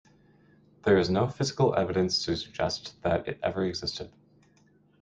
[0.81, 4.11] There is no physical evidence to suggest that it ever existed.